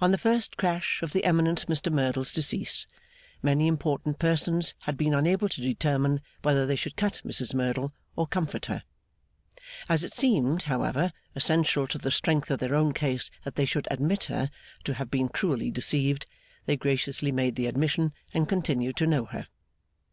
[0.00, 2.86] On the first crash of the eminent Mr Merdle's decease,
[3.42, 8.28] many important persons had been unable to determine whether they should cut Mrs Merdle, or
[8.28, 8.84] comfort her.
[9.88, 13.88] As it seemed, however, essential to the strength of their own case that they should
[13.90, 14.48] admit her
[14.84, 16.26] to have been cruelly deceived,
[16.66, 19.48] they graciously made the admission, and continued to know her.